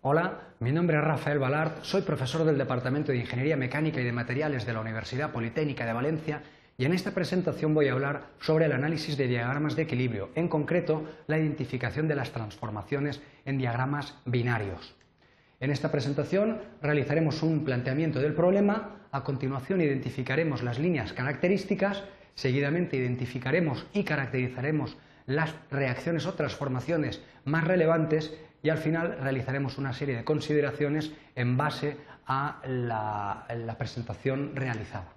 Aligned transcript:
Hola, 0.00 0.54
mi 0.60 0.70
nombre 0.70 0.96
es 0.96 1.02
Rafael 1.02 1.40
Balart, 1.40 1.82
soy 1.82 2.02
profesor 2.02 2.44
del 2.44 2.56
Departamento 2.56 3.10
de 3.10 3.18
Ingeniería 3.18 3.56
Mecánica 3.56 4.00
y 4.00 4.04
de 4.04 4.12
Materiales 4.12 4.64
de 4.64 4.72
la 4.72 4.80
Universidad 4.80 5.32
Politécnica 5.32 5.84
de 5.84 5.92
Valencia 5.92 6.40
y 6.76 6.84
en 6.84 6.92
esta 6.92 7.10
presentación 7.10 7.74
voy 7.74 7.88
a 7.88 7.94
hablar 7.94 8.28
sobre 8.38 8.66
el 8.66 8.72
análisis 8.72 9.16
de 9.16 9.26
diagramas 9.26 9.74
de 9.74 9.82
equilibrio, 9.82 10.30
en 10.36 10.46
concreto 10.46 11.02
la 11.26 11.36
identificación 11.36 12.06
de 12.06 12.14
las 12.14 12.30
transformaciones 12.30 13.20
en 13.44 13.58
diagramas 13.58 14.14
binarios. 14.24 14.94
En 15.58 15.72
esta 15.72 15.90
presentación 15.90 16.60
realizaremos 16.80 17.42
un 17.42 17.64
planteamiento 17.64 18.20
del 18.20 18.34
problema, 18.34 19.00
a 19.10 19.24
continuación 19.24 19.80
identificaremos 19.80 20.62
las 20.62 20.78
líneas 20.78 21.12
características, 21.12 22.04
seguidamente 22.36 22.96
identificaremos 22.96 23.84
y 23.92 24.04
caracterizaremos 24.04 24.96
las 25.28 25.54
reacciones 25.70 26.26
o 26.26 26.34
transformaciones 26.34 27.22
más 27.44 27.64
relevantes 27.64 28.34
y 28.62 28.70
al 28.70 28.78
final 28.78 29.18
realizaremos 29.20 29.78
una 29.78 29.92
serie 29.92 30.16
de 30.16 30.24
consideraciones 30.24 31.12
en 31.36 31.56
base 31.56 31.96
a 32.26 32.60
la, 32.66 33.76
presentación 33.78 34.56
realizada. 34.56 35.12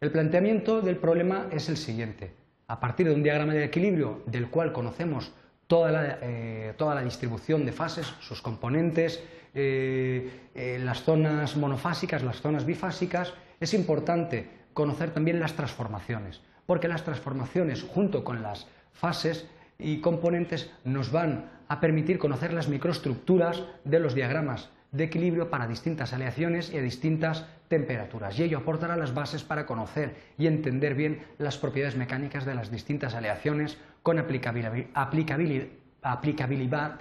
El 0.00 0.12
planteamiento 0.12 0.82
del 0.82 0.96
problema 0.96 1.46
es 1.50 1.68
el 1.68 1.76
siguiente. 1.76 2.32
A 2.68 2.78
partir 2.78 3.08
de 3.08 3.14
un 3.14 3.22
diagrama 3.22 3.54
de 3.54 3.64
equilibrio 3.64 4.22
del 4.26 4.48
cual 4.48 4.72
conocemos 4.72 5.32
toda 5.66 5.90
la, 5.90 6.18
eh, 6.22 6.74
distribución 7.04 7.64
de 7.64 7.72
fases, 7.72 8.06
sus 8.20 8.40
componentes, 8.42 9.22
eh, 9.54 10.48
eh, 10.54 10.78
las 10.82 11.02
zonas 11.02 11.56
monofásicas, 11.56 12.22
las 12.22 12.40
zonas 12.40 12.64
bifásicas, 12.64 13.32
es 13.58 13.74
importante 13.74 14.48
conocer 14.72 15.10
también 15.10 15.40
las 15.40 15.54
transformaciones, 15.54 16.40
porque 16.70 16.86
las 16.86 17.02
transformaciones 17.02 17.82
junto 17.82 18.22
con 18.22 18.44
las 18.44 18.68
fases 18.92 19.44
y 19.76 20.00
componentes 20.00 20.70
nos 20.84 21.10
van 21.10 21.50
a 21.66 21.80
permitir 21.80 22.16
conocer 22.16 22.52
las 22.52 22.68
microestructuras 22.68 23.64
de 23.82 23.98
los 23.98 24.14
diagramas 24.14 24.70
de 24.92 25.02
equilibrio 25.02 25.50
para 25.50 25.66
distintas 25.66 26.12
aleaciones 26.12 26.72
y 26.72 26.78
a 26.78 26.82
distintas 26.82 27.44
temperaturas. 27.66 28.38
Y 28.38 28.44
ello 28.44 28.58
aportará 28.58 28.96
las 28.96 29.12
bases 29.12 29.42
para 29.42 29.66
conocer 29.66 30.14
y 30.38 30.46
entender 30.46 30.94
bien 30.94 31.24
las 31.38 31.58
propiedades 31.58 31.96
mecánicas 31.96 32.44
de 32.44 32.54
las 32.54 32.70
distintas 32.70 33.16
aleaciones 33.16 33.76
con 34.04 34.20
aplicabilidad, 34.20 34.86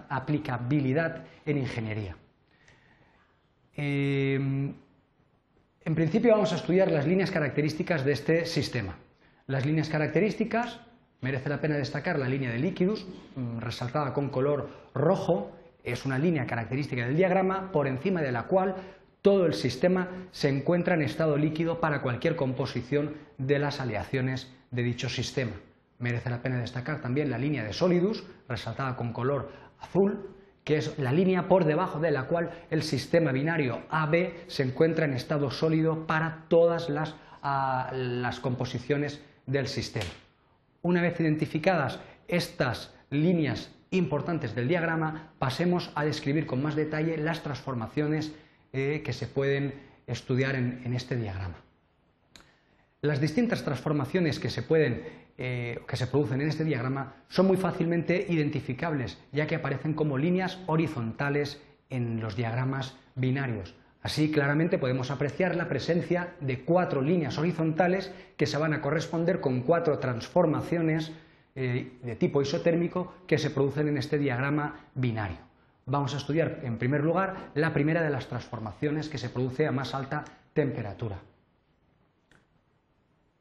aplicabilidad, 0.09 1.25
en 1.45 1.57
ingeniería. 1.59 2.16
Eh, 3.77 4.33
en 5.85 5.95
principio 5.95 6.31
vamos 6.31 6.53
a 6.53 6.55
estudiar 6.55 6.89
las 6.89 7.05
líneas 7.05 7.29
características 7.29 8.03
de 8.03 8.13
este 8.13 8.45
sistema. 8.47 8.95
Las 9.50 9.66
líneas 9.66 9.89
características 9.89 10.80
Merece 11.22 11.50
la 11.50 11.59
pena 11.59 11.75
destacar 11.75 12.17
la 12.17 12.30
línea 12.30 12.50
de 12.52 12.59
líquidos, 12.59 13.05
mm, 13.36 13.58
resaltada 13.59 14.14
con 14.14 14.30
color 14.30 14.69
rojo, 14.94 15.52
es 15.83 16.06
una 16.06 16.17
línea 16.17 16.45
característica 16.45 17.06
del 17.06 17.17
diagrama 17.17 17.72
por 17.72 17.88
encima 17.88 18.22
de 18.22 18.31
la 18.31 18.44
cual 18.44 18.75
todo 19.22 19.45
el 19.45 19.53
sistema 19.53 20.08
se 20.31 20.47
encuentra 20.47 20.95
en 20.95 21.02
estado 21.02 21.36
líquido 21.36 21.81
para 21.81 22.02
cualquier 22.02 22.38
composición 22.38 23.16
de 23.38 23.59
las 23.59 23.81
aleaciones 23.81 24.53
de 24.72 24.83
dicho 24.83 25.09
sistema. 25.09 25.52
Merece 25.97 26.30
la 26.30 26.41
pena 26.41 26.61
destacar 26.61 27.02
también 27.02 27.30
la 27.30 27.38
línea 27.38 27.66
de 27.66 27.73
sólidos, 27.73 28.23
resaltada 28.47 28.95
con 28.95 29.11
color 29.11 29.52
azul, 29.81 30.36
que 30.63 30.78
es 30.78 30.97
la 30.97 31.11
línea 31.11 31.50
por 31.50 31.66
debajo 31.66 32.00
de 32.00 32.11
la 32.11 32.28
cual 32.28 32.52
el 32.69 32.81
sistema 32.81 33.34
binario 33.34 33.81
AB 33.89 34.47
se 34.47 34.63
encuentra 34.63 35.03
en 35.03 35.16
estado 35.16 35.52
sólido 35.52 36.08
para 36.08 36.45
todas 36.47 36.89
las, 36.89 37.16
ah, 37.41 37.91
las 37.94 38.39
composiciones 38.39 39.22
del 39.50 39.67
sistema. 39.67 40.11
Una 40.81 41.02
vez 41.02 41.19
identificadas 41.19 42.00
estas 42.28 42.94
líneas 43.09 43.72
importantes 43.91 44.56
del 44.56 44.67
diagrama, 44.67 45.33
pasemos 45.39 45.91
a 45.95 46.06
describir 46.06 46.45
con 46.45 46.61
más 46.61 46.75
detalle 46.75 47.17
las 47.17 47.41
transformaciones 47.41 48.33
eh, 48.72 49.02
que 49.03 49.14
se 49.14 49.28
pueden 49.28 49.73
estudiar 50.06 50.56
en, 50.56 50.94
este 50.94 51.16
diagrama. 51.16 51.56
Las 53.01 53.19
distintas 53.19 53.63
transformaciones 53.63 54.40
que 54.40 54.50
se, 54.50 54.62
pueden, 54.62 55.03
eh, 55.38 55.79
que 55.88 55.97
se 55.97 56.07
producen 56.07 56.41
en 56.41 56.50
este 56.50 56.66
diagrama 56.66 57.16
son 57.29 57.47
muy 57.47 57.57
fácilmente 57.57 58.25
identificables, 58.29 59.18
ya 59.31 59.47
que 59.47 59.56
aparecen 59.56 59.94
como 59.94 60.18
líneas 60.18 60.59
horizontales 60.68 61.62
en 61.90 62.19
los 62.19 62.35
diagramas 62.35 62.96
binarios. 63.16 63.73
Así 64.01 64.31
claramente 64.31 64.77
podemos 64.77 65.11
apreciar 65.11 65.55
la 65.55 65.67
presencia 65.67 66.33
de 66.39 66.61
cuatro 66.61 67.01
líneas 67.01 67.37
horizontales 67.37 68.11
que 68.37 68.47
se 68.47 68.57
van 68.57 68.73
a 68.73 68.81
corresponder 68.81 69.41
con 69.41 69.61
cuatro 69.61 69.99
transformaciones 69.99 71.11
eh, 71.55 71.97
de 72.01 72.15
tipo 72.15 72.41
isotérmico 72.41 73.13
que 73.27 73.37
se 73.37 73.49
producen 73.49 73.89
en 73.89 73.97
este 73.97 74.17
diagrama 74.17 74.87
binario. 74.95 75.37
Vamos 75.85 76.13
a 76.13 76.17
estudiar 76.17 76.59
en 76.63 76.77
primer 76.77 77.03
lugar 77.03 77.51
la 77.55 77.73
primera 77.73 78.01
de 78.01 78.09
las 78.09 78.27
transformaciones 78.27 79.09
que 79.09 79.17
se 79.17 79.29
produce 79.29 79.67
a 79.67 79.71
más 79.71 79.93
alta 79.93 80.23
temperatura. 80.53 81.17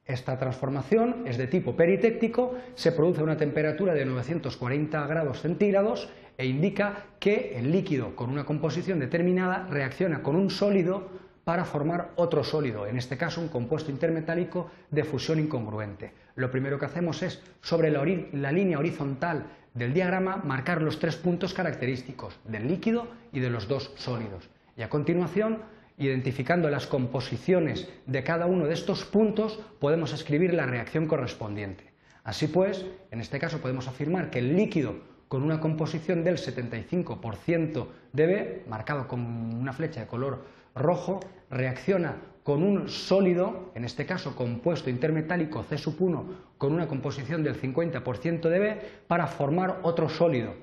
Esta 0.08 0.38
transformación 0.38 1.24
es 1.26 1.36
de 1.36 1.46
tipo 1.46 1.76
peritéctico, 1.76 2.54
se 2.74 2.92
produce 2.92 3.20
a 3.20 3.24
una 3.24 3.36
temperatura 3.36 3.92
de 3.92 4.06
940 4.06 5.06
grados 5.06 5.42
centígrados 5.42 6.08
e 6.38 6.46
indica 6.46 7.04
que 7.20 7.58
el 7.58 7.70
líquido 7.70 8.16
con 8.16 8.30
una 8.30 8.46
composición 8.46 8.98
determinada 9.00 9.66
reacciona 9.68 10.22
con 10.22 10.34
un 10.34 10.48
sólido 10.48 11.10
para 11.44 11.66
formar 11.66 12.12
otro 12.16 12.42
sólido, 12.42 12.86
en 12.86 12.96
este 12.96 13.18
caso 13.18 13.42
un 13.42 13.48
compuesto 13.48 13.90
intermetálico 13.90 14.70
de 14.90 15.04
fusión 15.04 15.40
incongruente. 15.40 16.14
Lo 16.36 16.50
primero 16.50 16.78
que 16.78 16.86
hacemos 16.86 17.22
es, 17.22 17.42
sobre 17.60 17.90
la, 17.90 18.02
la 18.32 18.52
línea 18.52 18.78
horizontal 18.78 19.44
del 19.74 19.92
diagrama, 19.92 20.38
marcar 20.38 20.80
los 20.80 20.98
tres 20.98 21.16
puntos 21.16 21.52
característicos 21.52 22.40
del 22.44 22.66
líquido 22.66 23.08
y 23.30 23.40
de 23.40 23.50
los 23.50 23.68
dos 23.68 23.92
sólidos. 23.96 24.48
Y 24.74 24.80
a 24.80 24.88
continuación, 24.88 25.58
identificando 25.98 26.70
las 26.70 26.86
composiciones 26.86 27.88
de 28.06 28.22
cada 28.22 28.46
uno 28.46 28.66
de 28.66 28.74
estos 28.74 29.04
puntos, 29.04 29.58
podemos 29.80 30.12
escribir 30.12 30.54
la 30.54 30.66
reacción 30.66 31.06
correspondiente. 31.06 31.92
Así 32.24 32.46
pues, 32.46 32.86
en 33.10 33.20
este 33.20 33.38
caso 33.38 33.60
podemos 33.60 33.88
afirmar 33.88 34.30
que 34.30 34.38
el 34.38 34.56
líquido 34.56 34.96
con 35.28 35.42
una 35.42 35.60
composición 35.60 36.24
del 36.24 36.36
75% 36.38 37.86
de 38.12 38.26
B, 38.26 38.64
marcado 38.68 39.08
con 39.08 39.20
una 39.20 39.72
flecha 39.72 40.00
de 40.00 40.06
color 40.06 40.44
rojo, 40.74 41.20
reacciona 41.50 42.16
con 42.42 42.62
un 42.62 42.88
sólido, 42.88 43.72
en 43.74 43.84
este 43.84 44.06
caso 44.06 44.34
compuesto 44.34 44.88
intermetálico 44.88 45.64
C1 45.68 46.24
con 46.56 46.72
una 46.72 46.88
composición 46.88 47.42
del 47.42 47.60
50% 47.60 48.48
de 48.48 48.58
B, 48.58 48.80
para 49.06 49.26
formar 49.26 49.80
otro 49.82 50.08
sólido, 50.08 50.54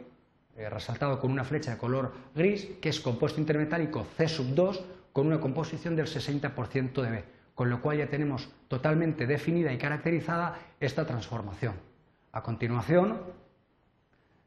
eh, 0.58 0.70
resaltado 0.70 1.20
con 1.20 1.32
una 1.32 1.44
flecha 1.44 1.72
de 1.72 1.78
color 1.78 2.14
gris, 2.34 2.66
que 2.82 2.90
es 2.90 3.00
compuesto 3.00 3.40
intermetálico 3.40 4.06
C2 4.18 4.82
con 5.16 5.28
una 5.28 5.40
composición 5.40 5.96
del 5.96 6.08
60% 6.08 7.02
de 7.02 7.10
B, 7.10 7.24
con 7.54 7.70
lo 7.70 7.80
cual 7.80 8.00
ya 8.00 8.08
tenemos 8.08 8.50
totalmente 8.68 9.26
definida 9.26 9.72
y 9.72 9.78
caracterizada 9.78 10.60
esta 10.82 11.08
transformación. 11.08 11.76
A 12.34 12.44
continuación, 12.44 13.22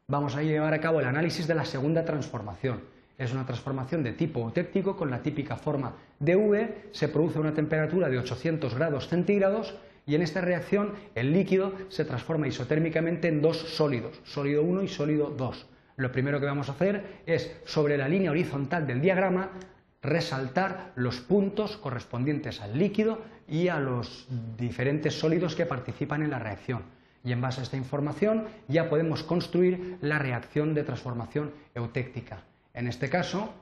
vamos 0.09 0.37
a 0.37 0.43
llevar 0.43 0.75
a 0.75 0.81
cabo 0.83 1.01
el 1.01 1.07
análisis 1.07 1.47
de 1.47 1.55
la 1.55 1.65
segunda 1.65 2.05
transformación. 2.05 2.83
Es 3.17 3.33
una 3.33 3.47
transformación 3.47 4.03
de 4.03 4.12
tipo 4.12 4.41
eutéptico 4.41 4.95
con 4.95 5.11
la 5.11 5.23
típica 5.23 5.57
forma 5.57 5.95
de 6.19 6.37
V, 6.37 6.91
se 6.93 7.09
produce 7.09 7.39
una 7.39 7.55
temperatura 7.55 8.11
de 8.11 8.19
800 8.19 8.75
grados 8.75 9.09
centígrados 9.09 9.75
y 10.05 10.17
en 10.17 10.21
esta 10.21 10.43
reacción 10.43 10.93
el 11.15 11.33
líquido 11.33 11.73
se 11.89 12.05
transforma 12.05 12.47
isotérmicamente 12.47 13.28
en 13.28 13.41
dos 13.41 13.57
sólidos, 13.57 14.21
sólido 14.25 14.62
1 14.65 14.83
y 14.83 14.89
sólido 14.89 15.31
2. 15.31 15.67
Lo 15.97 16.12
primero 16.12 16.39
que 16.39 16.47
vamos 16.47 16.69
a 16.69 16.73
hacer 16.73 17.23
es, 17.25 17.57
sobre 17.65 17.97
la 17.97 18.07
línea 18.07 18.31
horizontal 18.31 18.87
del 18.87 19.01
diagrama, 19.01 19.51
resaltar 20.03 20.92
los 20.94 21.20
puntos 21.20 21.76
correspondientes 21.76 22.60
al 22.60 22.78
líquido 22.78 23.20
y 23.48 23.69
a 23.69 23.81
los 23.81 24.28
diferentes 24.56 25.19
sólidos 25.19 25.56
que 25.56 25.66
participan 25.66 26.22
en 26.22 26.31
la 26.31 26.38
reacción 26.38 26.82
y 27.25 27.32
en 27.32 27.41
base 27.41 27.60
a 27.60 27.64
esta 27.64 27.76
información 27.76 28.47
ya 28.69 28.88
podemos 28.88 29.22
construir 29.22 29.98
la 30.00 30.19
reacción 30.19 30.75
de 30.75 30.84
transformación 30.84 31.53
eutéctica. 31.74 32.45
En 32.74 32.86
este 32.86 33.10
caso, 33.10 33.53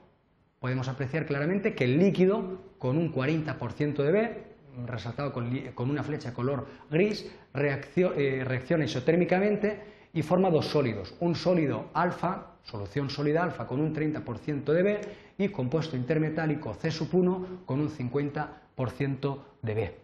podemos 0.60 0.88
apreciar 0.88 1.26
claramente 1.26 1.74
que 1.74 1.84
el 1.84 1.98
líquido 1.98 2.60
con 2.78 2.96
un 2.96 3.12
40% 3.12 3.96
de 4.02 4.12
B, 4.12 4.44
resaltado 4.86 5.32
con, 5.32 5.90
una 5.90 6.02
flecha 6.02 6.34
color 6.34 6.66
gris, 6.90 7.30
eh, 7.54 8.44
reacciona 8.44 8.84
isotérmicamente 8.84 9.80
y 10.12 10.22
forma 10.22 10.50
dos 10.50 10.66
sólidos. 10.66 11.14
Un 11.20 11.34
sólido 11.34 11.90
alfa, 11.94 12.55
solución 12.66 13.10
sólida 13.10 13.42
alfa 13.42 13.66
con 13.66 13.80
un 13.80 13.94
30% 13.94 14.72
de 14.72 14.82
B 14.82 15.00
y 15.38 15.48
compuesto 15.48 15.96
intermetálico 15.96 16.74
C1 16.74 17.64
con 17.64 17.80
un 17.80 17.90
50% 17.90 19.38
de 19.62 19.74
B. 19.74 19.94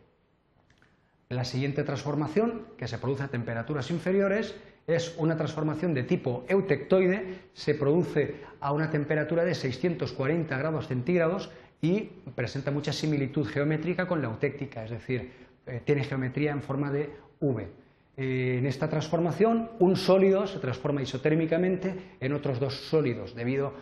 La 1.29 1.45
siguiente 1.45 1.83
transformación, 1.83 2.67
que 2.77 2.89
se 2.89 2.99
produce 2.99 3.25
a 3.25 3.29
temperaturas 3.29 3.91
inferiores, 3.91 4.55
es 4.87 5.15
una 5.17 5.37
transformación 5.37 5.95
de 5.95 6.03
tipo 6.03 6.45
eutectoide, 6.49 7.39
se 7.55 7.75
produce 7.75 8.37
a 8.61 8.73
una 8.73 8.91
temperatura 8.91 9.45
de 9.45 9.55
640 9.55 10.59
grados 10.59 10.89
centígrados 10.89 11.51
y 11.81 12.11
presenta 12.35 12.71
mucha 12.71 12.93
similitud 12.93 13.47
geométrica 13.47 14.07
con 14.07 14.21
la 14.23 14.29
eutéctica, 14.29 14.85
es 14.85 14.91
decir, 14.91 15.33
eh, 15.67 15.81
tiene 15.85 16.05
geometría 16.05 16.53
en 16.53 16.63
forma 16.63 16.91
de 16.91 17.11
V. 17.41 17.82
eh, 18.17 18.57
en 18.59 18.67
esta 18.67 18.89
transformación, 18.89 19.71
un 19.79 19.97
sólido 19.97 20.47
se 20.47 20.59
transforma 20.59 21.01
isotérmicamente 21.01 22.17
en 22.21 22.33
otros 22.35 22.61
dos 22.61 22.75
sólidos, 22.75 23.35
debido 23.35 23.73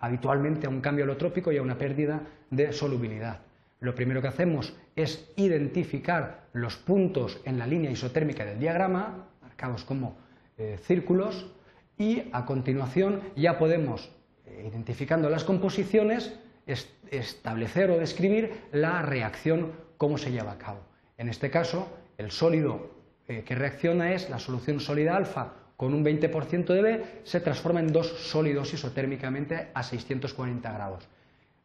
habitualmente 0.00 0.66
a 0.66 0.70
un 0.70 0.80
cambio 0.80 1.04
alotrópico 1.04 1.50
y 1.50 1.56
a 1.56 1.62
una 1.62 1.76
pérdida 1.76 2.22
de 2.50 2.72
solubilidad. 2.72 3.40
Lo 3.80 3.94
primero 3.94 4.22
que 4.22 4.28
hacemos 4.28 4.74
es 4.94 5.32
identificar 5.36 6.46
los 6.52 6.76
puntos 6.76 7.40
en 7.44 7.58
la 7.58 7.66
línea 7.66 7.90
isotérmica 7.90 8.44
del 8.44 8.60
diagrama, 8.60 9.26
marcados 9.42 9.84
como 9.84 10.16
eh, 10.56 10.78
círculos, 10.80 11.50
y 11.98 12.24
a 12.32 12.44
continuación 12.46 13.20
ya 13.36 13.58
podemos, 13.58 14.10
eh, 14.46 14.68
identificando 14.68 15.28
las 15.28 15.44
composiciones, 15.44 16.38
establecer 17.10 17.90
o 17.90 17.98
describir 17.98 18.52
la 18.72 19.02
reacción, 19.02 19.72
cómo 19.98 20.16
se 20.16 20.30
lleva 20.30 20.52
a 20.52 20.58
cabo. 20.58 20.80
En 21.18 21.28
este 21.28 21.50
caso, 21.50 21.88
el 22.16 22.30
sólido 22.30 22.93
eh, 23.28 23.42
que 23.44 23.54
reacciona 23.54 24.12
es 24.12 24.28
la 24.30 24.38
solución 24.38 24.80
sólida 24.80 25.16
alfa 25.16 25.54
con 25.76 25.94
un 25.94 26.04
20% 26.04 26.66
de 26.66 26.82
B, 26.82 27.04
se 27.24 27.40
transforma 27.40 27.80
en 27.80 27.92
dos 27.92 28.06
sólidos 28.06 28.72
isotérmicamente 28.74 29.70
a 29.74 29.82
640 29.82 30.72
grados. 30.72 31.08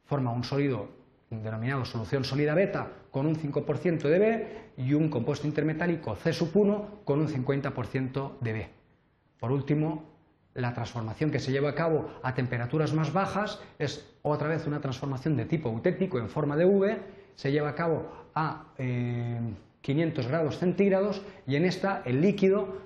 Forma 0.05 0.31
un 0.31 0.43
sólido 0.43 0.89
denominado 1.29 1.85
solución 1.85 2.23
sólida 2.23 2.55
beta 2.55 2.91
con 3.11 3.27
un 3.27 3.35
5% 3.35 4.01
de 4.01 4.19
B 4.19 4.47
y 4.77 4.93
un 4.93 5.09
compuesto 5.09 5.47
intermetálico 5.47 6.15
C 6.15 6.31
1 6.53 7.01
con 7.03 7.19
un 7.19 7.27
50% 7.27 8.39
de 8.39 8.53
B. 8.53 8.69
Por 9.39 9.51
último, 9.51 10.09
la 10.55 10.73
transformación 10.73 11.31
que 11.31 11.39
se 11.39 11.51
lleva 11.51 11.69
a 11.69 11.75
cabo 11.75 12.09
a 12.23 12.33
temperaturas 12.33 12.93
más 12.93 13.13
bajas 13.13 13.59
es 13.77 14.09
otra 14.23 14.47
vez 14.47 14.65
una 14.65 14.81
transformación 14.81 15.37
de 15.37 15.45
tipo 15.45 15.69
eutéctico 15.69 16.17
en 16.17 16.29
forma 16.29 16.55
de 16.55 16.65
V, 16.65 16.97
se 17.35 17.51
lleva 17.51 17.69
a 17.69 17.75
cabo 17.75 18.09
a 18.33 18.65
500 19.81 20.25
eh, 20.25 20.27
grados 20.27 20.57
centígrados 20.59 21.21
y 21.47 21.55
en 21.55 21.65
esta 21.65 22.01
el 22.05 22.21
líquido 22.21 22.77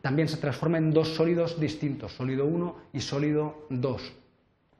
también 0.00 0.28
se 0.28 0.36
transforma 0.36 0.78
en 0.78 0.92
dos 0.92 1.14
sólidos 1.14 1.58
distintos, 1.58 2.12
sólido 2.12 2.46
1 2.46 2.76
y 2.92 3.00
sólido 3.00 3.66
2. 3.70 4.12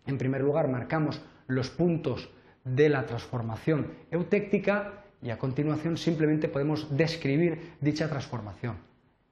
En 0.06 0.18
primer 0.18 0.42
lugar 0.42 0.68
marcamos 0.68 1.20
los 1.46 1.70
puntos 1.70 2.28
de 2.64 2.88
la 2.88 3.06
transformación 3.06 3.92
eutéctica 4.10 5.04
y 5.22 5.30
a 5.30 5.38
continuación 5.38 5.96
simplemente 5.96 6.48
podemos 6.48 6.94
describir 6.96 7.72
dicha 7.80 8.08
transformación. 8.08 8.76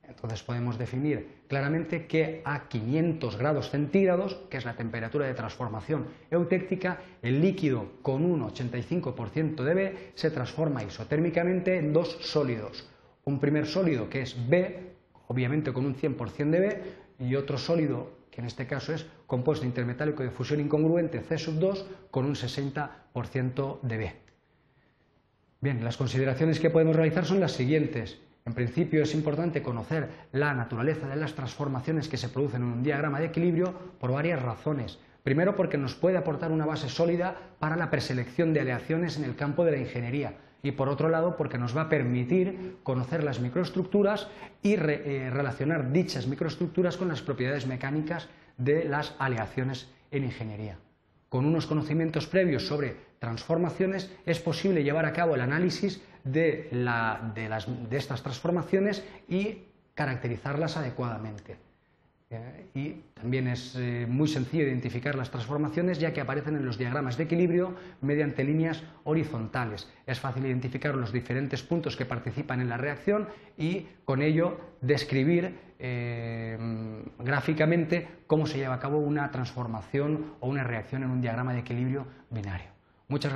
Entonces 0.02 0.42
podemos 0.42 0.78
definir 0.78 1.42
claramente 1.48 2.06
que 2.06 2.42
a 2.44 2.68
500 2.68 3.36
grados 3.36 3.70
centígrados, 3.70 4.34
que 4.50 4.56
es 4.56 4.64
la 4.64 4.76
temperatura 4.76 5.26
de 5.26 5.34
transformación 5.34 6.06
eutéctica, 6.30 6.98
el 7.22 7.40
líquido 7.40 7.92
con 8.02 8.24
un 8.24 8.42
85% 8.42 9.62
de 9.62 9.74
B 9.74 9.96
se 10.14 10.30
transforma 10.30 10.82
isotérmicamente 10.82 11.78
en 11.78 11.92
dos 11.92 12.18
sólidos. 12.20 12.88
Un 13.24 13.38
primer 13.38 13.66
sólido 13.66 14.08
que 14.08 14.22
es 14.22 14.36
B, 14.48 14.92
obviamente 15.28 15.72
con 15.72 15.86
un 15.86 15.94
100% 15.94 16.50
de 16.50 16.60
B, 16.60 16.82
y 17.20 17.36
otro 17.36 17.56
sólido 17.56 18.22
que 18.32 18.40
en 18.40 18.46
este 18.46 18.66
caso 18.66 18.94
es 18.94 19.06
compuesto 19.26 19.66
intermetálico 19.66 20.22
de 20.22 20.30
fusión 20.30 20.60
incongruente 20.60 21.22
C2 21.22 21.84
con 22.10 22.24
un 22.24 22.34
60% 22.34 23.80
de 23.82 23.96
B. 23.98 24.12
Bien, 25.60 25.84
las 25.84 25.96
consideraciones 25.96 26.58
que 26.58 26.70
podemos 26.70 26.96
realizar 26.96 27.24
son 27.24 27.38
las 27.38 27.52
siguientes. 27.52 28.18
En 28.44 28.54
principio 28.54 29.02
es 29.02 29.14
importante 29.14 29.62
conocer 29.62 30.08
la 30.32 30.52
naturaleza 30.52 31.08
de 31.08 31.16
las 31.16 31.34
transformaciones 31.34 32.08
que 32.08 32.16
se 32.16 32.28
producen 32.28 32.62
en 32.62 32.68
un 32.68 32.82
diagrama 32.82 33.20
de 33.20 33.26
equilibrio 33.26 33.72
por 34.00 34.12
varias 34.12 34.42
razones. 34.42 34.98
Primero 35.22 35.54
porque 35.54 35.78
nos 35.78 35.94
puede 35.94 36.16
aportar 36.16 36.50
una 36.50 36.66
base 36.66 36.88
sólida 36.88 37.36
para 37.60 37.76
la 37.76 37.90
preselección 37.90 38.52
de 38.52 38.60
aleaciones 38.60 39.16
en 39.16 39.24
el 39.24 39.36
campo 39.36 39.64
de 39.64 39.72
la 39.72 39.78
ingeniería 39.78 40.34
y 40.62 40.72
por 40.72 40.88
otro 40.88 41.08
lado 41.08 41.36
porque 41.36 41.58
nos 41.58 41.76
va 41.76 41.82
a 41.82 41.88
permitir 41.88 42.78
conocer 42.82 43.22
las 43.22 43.40
microestructuras 43.40 44.28
y 44.62 44.74
eh, 44.74 45.30
relacionar 45.32 45.92
dichas 45.92 46.26
microestructuras 46.26 46.96
con 46.96 47.08
las 47.08 47.22
propiedades 47.22 47.66
mecánicas 47.66 48.28
de 48.58 48.84
las 48.84 49.14
aleaciones 49.18 49.88
en 50.10 50.24
ingeniería. 50.24 50.78
Con 51.32 51.46
unos 51.46 51.64
conocimientos 51.66 52.26
previos 52.26 52.66
sobre 52.66 52.94
transformaciones 53.18 54.10
es 54.26 54.38
posible 54.38 54.84
llevar 54.84 55.06
a 55.06 55.14
cabo 55.14 55.34
el 55.34 55.40
análisis 55.40 56.02
de, 56.24 56.68
de 56.70 57.96
estas 57.96 58.22
transformaciones 58.22 59.02
y 59.30 59.62
caracterizarlas 59.94 60.76
adecuadamente. 60.76 61.56
Y 62.74 63.02
también 63.14 63.48
es 63.48 63.76
eh, 63.76 64.06
muy 64.08 64.28
sencillo 64.28 64.64
identificar 64.64 65.14
las 65.14 65.30
transformaciones 65.30 65.98
ya 65.98 66.12
que 66.12 66.20
aparecen 66.20 66.56
en 66.56 66.64
los 66.64 66.78
diagramas 66.78 67.16
de 67.16 67.24
equilibrio 67.24 67.74
mediante 68.00 68.44
líneas 68.44 68.82
horizontales. 69.04 69.88
Es 70.06 70.18
fácil 70.20 70.46
identificar 70.46 70.94
los 70.94 71.12
diferentes 71.12 71.62
puntos 71.62 71.96
que 71.96 72.06
participan 72.06 72.60
en 72.60 72.68
la 72.68 72.78
reacción 72.78 73.28
y 73.56 73.86
con 74.04 74.22
ello 74.22 74.58
describir 74.80 75.54
eh, 75.78 76.58
gráficamente 77.18 78.08
cómo 78.26 78.46
se 78.46 78.58
lleva 78.58 78.74
a 78.74 78.80
cabo 78.80 78.98
una 78.98 79.30
transformación 79.30 80.34
o 80.40 80.48
una 80.48 80.64
reacción 80.64 81.02
en 81.02 81.10
un 81.10 81.20
diagrama 81.20 81.52
de 81.52 81.60
equilibrio 81.60 82.06
binario. 82.30 82.72
Muchas 83.08 83.30